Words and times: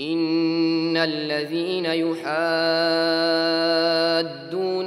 إن 0.00 0.96
الذين 0.96 1.84
يحادون 1.84 2.20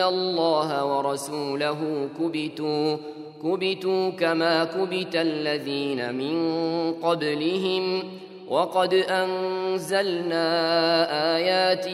الله 0.00 0.84
ورسوله 0.84 2.08
كبتوا 2.18 2.96
كبتوا 3.42 4.10
كما 4.10 4.64
كبت 4.64 5.16
الذين 5.16 6.14
من 6.14 6.34
قبلهم. 6.92 8.02
وقد 8.48 8.94
أنزلنا 8.94 10.46
آيات 11.36 11.88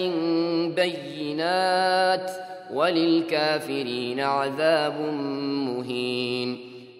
بينات 0.77 2.31
وللكافرين 2.75 4.21
عذاب 4.21 5.01
مهين. 5.67 6.68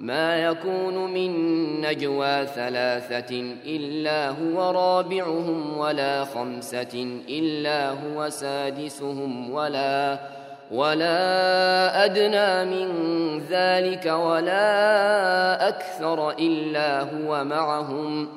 ما 0.00 0.42
يكون 0.44 1.12
من 1.12 1.30
نجوى 1.80 2.46
ثلاثة 2.46 3.40
إلا 3.66 4.28
هو 4.28 4.70
رابعهم 4.70 5.78
ولا 5.78 6.24
خمسة 6.24 7.20
إلا 7.28 7.90
هو 7.90 8.28
سادسهم 8.28 9.50
ولا 9.50 10.18
ولا 10.70 12.04
أدنى 12.04 12.64
من 12.64 12.88
ذلك 13.38 14.06
ولا 14.06 15.68
أكثر 15.68 16.30
إلا 16.30 17.00
هو 17.00 17.44
معهم 17.44 18.28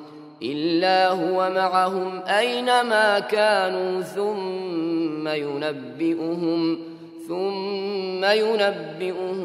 إلا 0.42 1.08
هو 1.08 1.50
معهم 1.50 2.22
أينما 2.26 3.18
كانوا 3.18 4.00
ثم 4.00 5.28
ينبئهم. 5.28 6.89
ثم 7.30 8.24
ينبئهم 8.24 9.38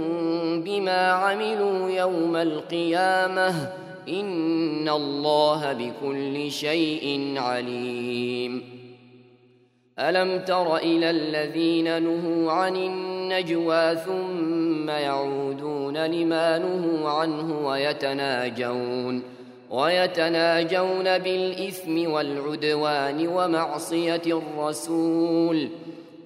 بما 0.62 1.12
عملوا 1.12 1.90
يوم 1.90 2.36
القيامة. 2.36 3.74
إن 4.10 4.90
الله 4.90 5.74
بكل 5.74 6.52
شيء 6.52 7.34
عليم. 7.38 8.64
ألم 10.00 10.40
تر 10.40 10.78
إلى 10.78 11.10
الذين 11.10 12.04
نهوا 12.04 12.52
عن 12.52 12.76
النجوى 12.76 13.96
ثم 13.96 14.90
يعودون 14.90 16.06
لما 16.06 16.58
نهوا 16.58 17.10
عنه 17.10 17.68
ويتناجون 17.68 19.24
ويتناجون 19.70 21.18
بالإثم 21.18 22.12
والعدوان 22.12 23.28
ومعصية 23.28 24.22
الرسول. 24.26 25.70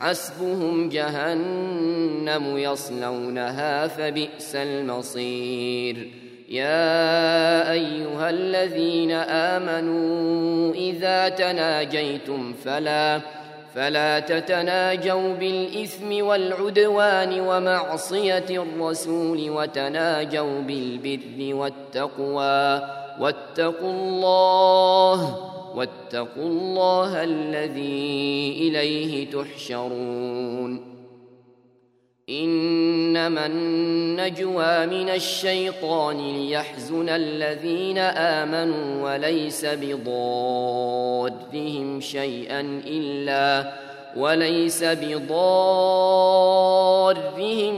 حسبهم 0.00 0.88
جهنم 0.88 2.58
يصلونها 2.58 3.86
فبئس 3.86 4.56
المصير. 4.56 6.10
يا 6.48 7.72
أيها 7.72 8.30
الذين 8.30 9.12
آمنوا 9.12 10.74
إذا 10.74 11.28
تناجيتم 11.28 12.52
فلا 12.52 13.20
فلا 13.74 14.20
تتناجوا 14.20 15.34
بالإثم 15.34 16.26
والعدوان 16.26 17.40
ومعصية 17.40 18.44
الرسول 18.50 19.50
وتناجوا 19.50 20.60
بالبر 20.60 21.54
والتقوى. 21.54 22.80
واتقوا 23.20 23.92
الله 23.92 25.55
واتقوا 25.76 26.44
الله 26.44 27.24
الذي 27.24 28.56
إليه 28.60 29.30
تحشرون. 29.30 30.96
إنما 32.30 33.46
النجوى 33.46 34.86
من 34.86 35.08
الشيطان 35.08 36.16
ليحزن 36.16 37.08
الذين 37.08 37.98
آمنوا 37.98 39.12
وليس 39.12 39.64
بضادهم 39.64 40.80
شيئا 42.00 42.60
إلا 42.86 43.72
وليس 44.16 44.84
بضارهم 44.84 45.36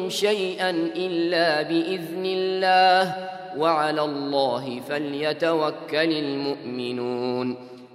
شيئا 0.08 0.70
إلا 0.96 1.62
بإذن 1.62 2.26
الله. 2.26 3.28
وعلى 3.56 4.04
الله 4.04 4.80
فليتوكل 4.88 6.12
المؤمنون. 6.12 7.77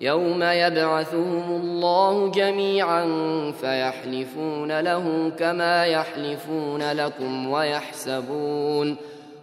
يوم 0.00 0.42
يبعثهم 0.42 1.60
الله 1.62 2.30
جميعا 2.30 3.04
فيحلفون 3.60 4.80
له 4.80 5.32
كما 5.38 5.84
يحلفون 5.84 6.92
لكم 6.92 7.50
ويحسبون 7.50 8.96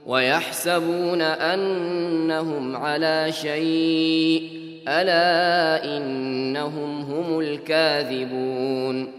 ويحسبون 0.05 1.21
انهم 1.21 2.75
على 2.75 3.31
شيء 3.31 4.49
الا 4.87 5.97
انهم 5.97 7.01
هم 7.01 7.39
الكاذبون 7.39 9.11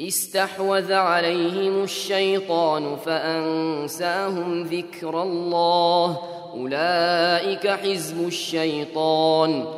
استحوذ 0.00 0.92
عليهم 0.92 1.82
الشيطان 1.82 2.96
فانساهم 2.96 4.62
ذكر 4.62 5.22
الله 5.22 6.18
اولئك 6.54 7.68
حزب 7.68 8.26
الشيطان 8.26 9.77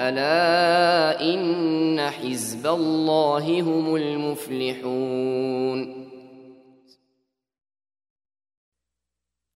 ألا 0.00 1.20
إن 1.34 2.00
حزب 2.00 2.66
الله 2.66 3.60
هم 3.60 3.96
المفلحون 3.96 5.60